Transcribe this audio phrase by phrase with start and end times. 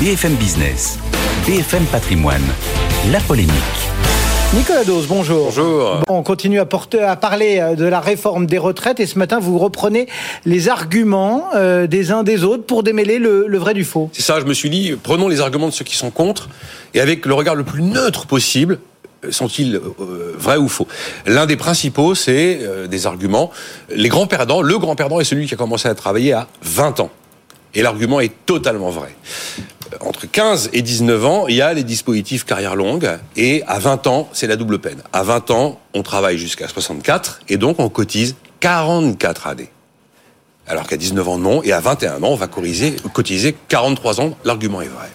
[0.00, 0.98] BFM Business,
[1.46, 2.42] BFM Patrimoine,
[3.10, 3.52] la polémique.
[4.54, 5.46] Nicolas Dose, bonjour.
[5.46, 6.02] Bonjour.
[6.06, 9.18] Bon, on continue à, porter, à parler euh, de la réforme des retraites et ce
[9.18, 10.06] matin, vous reprenez
[10.44, 14.10] les arguments euh, des uns des autres pour démêler le, le vrai du faux.
[14.12, 16.48] C'est ça, je me suis dit, prenons les arguments de ceux qui sont contre
[16.94, 18.78] et avec le regard le plus neutre possible,
[19.24, 20.86] euh, sont-ils euh, vrais ou faux
[21.26, 23.50] L'un des principaux, c'est euh, des arguments.
[23.90, 27.00] Les grands perdants, le grand perdant est celui qui a commencé à travailler à 20
[27.00, 27.10] ans.
[27.74, 29.14] Et l'argument est totalement vrai.
[30.00, 34.06] Entre 15 et 19 ans, il y a les dispositifs carrière longue, et à 20
[34.06, 35.02] ans, c'est la double peine.
[35.12, 39.70] À 20 ans, on travaille jusqu'à 64, et donc on cotise 44 années.
[40.66, 44.36] Alors qu'à 19 ans, non, et à 21 ans, on va cotiser, cotiser 43 ans.
[44.44, 45.08] L'argument est vrai.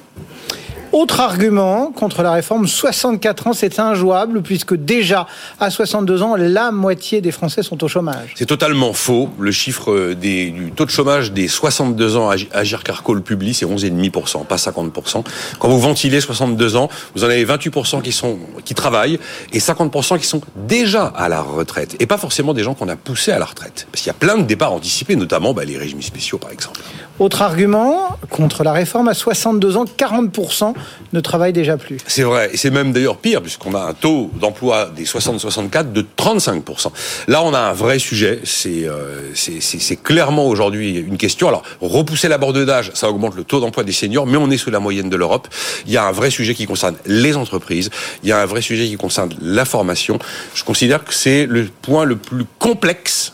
[0.92, 5.26] Autre argument contre la réforme, 64 ans, c'est injouable puisque déjà
[5.60, 8.34] à 62 ans, la moitié des Français sont au chômage.
[8.36, 9.30] C'est totalement faux.
[9.40, 13.66] Le chiffre des, du taux de chômage des 62 ans, Agir Carco le publie, c'est
[13.66, 15.24] 11,5%, pas 50%.
[15.60, 19.18] Quand vous ventilez 62 ans, vous en avez 28% qui sont qui travaillent
[19.54, 21.96] et 50% qui sont déjà à la retraite.
[22.02, 23.88] Et pas forcément des gens qu'on a poussés à la retraite.
[23.92, 26.82] Parce qu'il y a plein de départs anticipés, notamment bah, les régimes spéciaux par exemple.
[27.20, 30.74] Autre argument contre la réforme, à 62 ans, 40%
[31.14, 31.98] ne travaillent déjà plus.
[32.08, 36.06] C'est vrai, et c'est même d'ailleurs pire, puisqu'on a un taux d'emploi des 60-64 de
[36.18, 36.88] 35%.
[37.28, 41.48] Là, on a un vrai sujet, c'est euh, c'est clairement aujourd'hui une question.
[41.48, 44.58] Alors, repousser la borne d'âge, ça augmente le taux d'emploi des seniors, mais on est
[44.58, 45.48] sous la moyenne de l'Europe.
[45.86, 47.90] Il y a un vrai sujet qui concerne les entreprises,
[48.24, 50.18] il y a un vrai sujet qui concerne la formation.
[50.56, 53.34] Je considère que c'est le point le plus complexe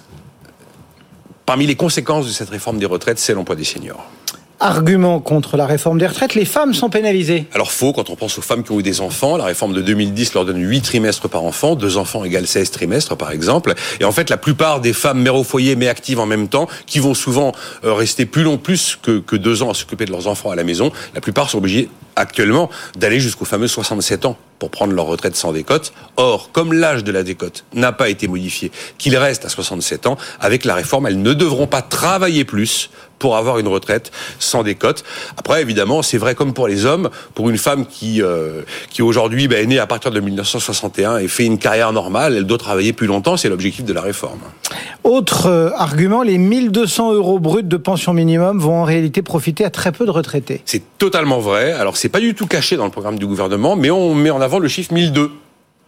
[1.47, 4.05] Parmi les conséquences de cette réforme des retraites, c'est l'emploi des seniors.
[4.59, 7.45] Argument contre la réforme des retraites, les femmes sont pénalisées.
[7.53, 9.81] Alors faux, quand on pense aux femmes qui ont eu des enfants, la réforme de
[9.81, 13.75] 2010 leur donne 8 trimestres par enfant, deux enfants égale 16 trimestres par exemple.
[14.01, 16.67] Et en fait, la plupart des femmes mères au foyer mais actives en même temps,
[16.85, 17.53] qui vont souvent
[17.85, 20.55] euh, rester plus long, plus que, que deux ans à s'occuper de leurs enfants à
[20.57, 25.05] la maison, la plupart sont obligées actuellement d'aller jusqu'au fameux 67 ans pour prendre leur
[25.05, 25.93] retraite sans décote.
[26.15, 30.17] Or, comme l'âge de la décote n'a pas été modifié, qu'il reste à 67 ans,
[30.39, 35.03] avec la réforme, elles ne devront pas travailler plus pour avoir une retraite sans décote.
[35.37, 39.47] Après, évidemment, c'est vrai comme pour les hommes, pour une femme qui euh, qui aujourd'hui
[39.47, 42.93] bah, est née à partir de 1961 et fait une carrière normale, elle doit travailler
[42.93, 43.37] plus longtemps.
[43.37, 44.39] C'est l'objectif de la réforme.
[45.03, 49.69] Autre euh, argument, les 1200 euros bruts de pension minimum vont en réalité profiter à
[49.69, 50.61] très peu de retraités.
[50.65, 51.71] C'est totalement vrai.
[51.71, 54.41] Alors, c'est pas du tout caché dans le programme du gouvernement, mais on met en
[54.47, 55.29] avant le chiffre 1002.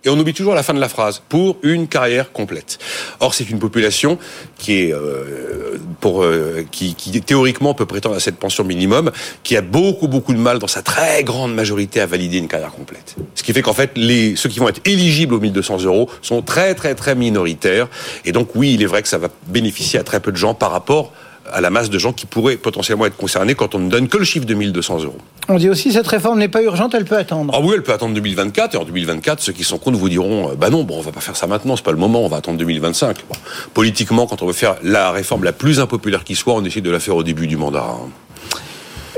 [0.03, 2.77] Et on oublie toujours la fin de la phrase pour une carrière complète.
[3.21, 4.17] Or, c'est une population
[4.57, 9.11] qui est euh, pour euh, qui, qui, théoriquement peut prétendre à cette pension minimum,
[9.43, 12.71] qui a beaucoup beaucoup de mal dans sa très grande majorité à valider une carrière
[12.71, 13.15] complète.
[13.33, 16.41] Ce qui fait qu'en fait, les ceux qui vont être éligibles aux 1200 euros sont
[16.41, 17.87] très très très minoritaires.
[18.25, 20.53] Et donc oui, il est vrai que ça va bénéficier à très peu de gens
[20.53, 21.13] par rapport
[21.51, 24.17] à la masse de gens qui pourraient potentiellement être concernés quand on ne donne que
[24.17, 25.17] le chiffre de 1200 euros.
[25.47, 27.53] On dit aussi cette réforme n'est pas urgente, elle peut attendre.
[27.55, 30.53] Ah oui, elle peut attendre 2024 et en 2024, ceux qui sont contre vous diront
[30.55, 32.37] bah non, bon, on va pas faire ça maintenant, c'est pas le moment, on va
[32.37, 33.17] attendre 2025.
[33.29, 33.35] Bon,
[33.73, 36.91] politiquement, quand on veut faire la réforme la plus impopulaire qui soit, on essaie de
[36.91, 37.95] la faire au début du mandat.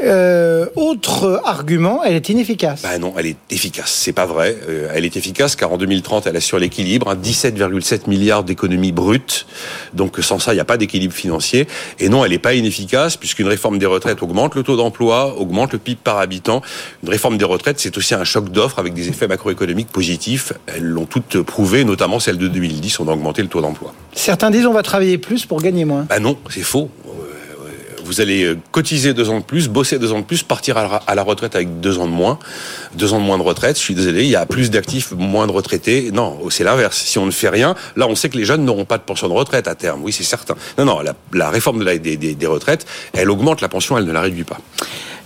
[0.04, 2.82] Euh, autre argument, elle est inefficace.
[2.84, 3.92] Bah non, elle est efficace.
[3.92, 4.58] C'est pas vrai.
[4.68, 9.46] Euh, elle est efficace car en 2030, elle assure l'équilibre, hein, 17,7 milliards d'économies brutes.
[9.94, 11.68] Donc sans ça, il n'y a pas d'équilibre financier.
[12.00, 15.74] Et non, elle n'est pas inefficace puisqu'une réforme des retraites augmente le taux d'emploi, augmente
[15.74, 16.62] le PIB par habitant.
[17.04, 20.54] Une réforme des retraites, c'est aussi un choc d'offres avec des effets macroéconomiques positifs.
[20.68, 23.94] Elles l'ont toutes prouvé, notamment celle de 2010, on a augmenté le taux d'emploi.
[24.14, 26.06] Certains disent on va travailler plus pour gagner moins.
[26.10, 26.90] Bah non, c'est faux
[28.12, 31.24] vous allez cotiser deux ans de plus, bosser deux ans de plus, partir à la
[31.24, 32.40] retraite avec deux ans de moins,
[32.94, 33.78] deux ans de moins de retraite.
[33.78, 36.12] Je suis désolé, il y a plus d'actifs, moins de retraités.
[36.12, 36.98] Non, c'est l'inverse.
[36.98, 39.30] Si on ne fait rien, là, on sait que les jeunes n'auront pas de pension
[39.30, 40.02] de retraite à terme.
[40.04, 40.56] Oui, c'est certain.
[40.78, 43.98] Non, non, la, la réforme de la, des, des, des retraites, elle augmente la pension,
[43.98, 44.58] elle ne la réduit pas.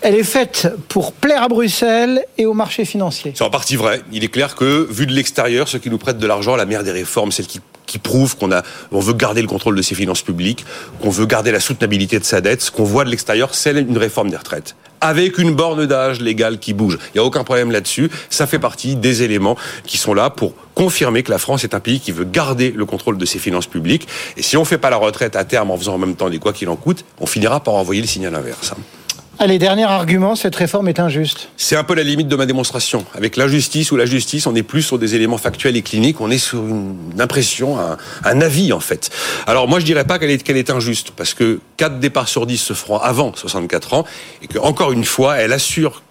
[0.02, 3.34] Elle est faite pour plaire à Bruxelles et au marché financier.
[3.36, 4.04] C'est en partie vrai.
[4.12, 6.84] Il est clair que, vu de l'extérieur, ceux qui nous prêtent de l'argent, la mère
[6.84, 9.96] des réformes, celle qui qui prouve qu'on a, on veut garder le contrôle de ses
[9.96, 10.66] finances publiques,
[11.02, 12.62] qu'on veut garder la soutenabilité de sa dette.
[12.62, 16.58] Ce qu'on voit de l'extérieur, c'est une réforme des retraites avec une borne d'âge légale
[16.58, 16.98] qui bouge.
[17.14, 18.10] Il n'y a aucun problème là-dessus.
[18.30, 19.56] Ça fait partie des éléments
[19.86, 22.86] qui sont là pour confirmer que la France est un pays qui veut garder le
[22.86, 24.08] contrôle de ses finances publiques.
[24.38, 26.30] Et si on ne fait pas la retraite à terme en faisant en même temps
[26.30, 28.74] des quoi qu'il en coûte, on finira par envoyer le signal inverse.
[29.38, 31.50] Allez, dernier argument, cette réforme est injuste.
[31.58, 33.06] C'est un peu la limite de ma démonstration.
[33.16, 36.32] Avec l'injustice ou la justice, on n'est plus sur des éléments factuels et cliniques, on
[36.32, 39.10] est sur une impression, un, avis en fait.
[39.46, 42.46] Alors moi je dirais pas qu'elle est, qu'elle est injuste, parce que 4 départs sur
[42.46, 44.06] 10 se feront avant 64 ans,
[44.42, 46.02] et que encore une fois, elle assure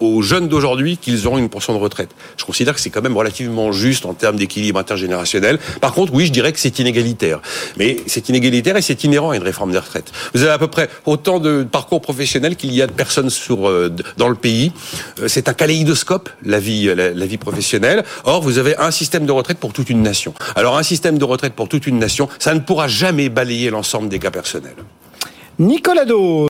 [0.00, 2.10] aux jeunes d'aujourd'hui qu'ils auront une portion de retraite.
[2.36, 5.58] Je considère que c'est quand même relativement juste en termes d'équilibre intergénérationnel.
[5.80, 7.40] Par contre, oui, je dirais que c'est inégalitaire.
[7.76, 10.12] Mais c'est inégalitaire et c'est inhérent à une réforme des retraites.
[10.34, 13.68] Vous avez à peu près autant de parcours professionnels qu'il y a de personnes sur,
[13.68, 14.72] euh, dans le pays.
[15.20, 18.04] Euh, c'est un kaléidoscope, la vie, la vie professionnelle.
[18.24, 20.34] Or, vous avez un système de retraite pour toute une nation.
[20.56, 24.08] Alors, un système de retraite pour toute une nation, ça ne pourra jamais balayer l'ensemble
[24.08, 24.76] des cas personnels.
[25.58, 26.46] Nicolas Do.